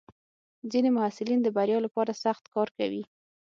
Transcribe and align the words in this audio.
ځینې 0.71 0.89
محصلین 0.97 1.39
د 1.43 1.47
بریا 1.57 1.79
لپاره 1.85 2.19
سخت 2.23 2.43
کار 2.53 2.67
کوي. 2.77 3.03